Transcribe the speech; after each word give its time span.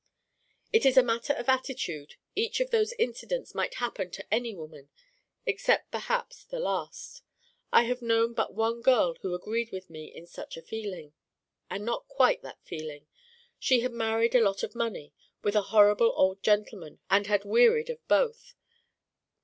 It 0.73 0.83
is 0.83 0.97
a 0.97 1.03
matter 1.03 1.33
of 1.33 1.47
attitude. 1.47 2.15
Each 2.35 2.59
of 2.59 2.71
those 2.71 2.91
incidents 2.93 3.53
might 3.53 3.75
happen 3.75 4.09
to 4.09 4.33
any 4.33 4.55
woman 4.55 4.89
except 5.45 5.91
perhaps 5.91 6.43
the 6.43 6.59
last. 6.59 7.21
I 7.71 7.83
have 7.83 8.01
known 8.01 8.33
but 8.33 8.55
one 8.55 8.81
girl 8.81 9.13
who 9.21 9.35
agreed 9.35 9.69
with 9.71 9.91
me 9.91 10.05
in 10.05 10.25
such 10.25 10.57
a 10.57 10.63
feeling. 10.63 11.13
And 11.69 11.85
not 11.85 12.07
quite 12.07 12.41
that 12.41 12.65
feeling. 12.65 13.05
She 13.59 13.81
had 13.81 13.91
married 13.93 14.33
a 14.33 14.41
lot 14.41 14.63
of 14.63 14.73
money 14.73 15.13
with 15.43 15.55
a 15.55 15.61
horrible 15.69 16.11
old 16.15 16.41
gentleman 16.41 16.99
and 17.07 17.27
had 17.27 17.45
wearied 17.45 17.91
of 17.91 18.07
both. 18.07 18.55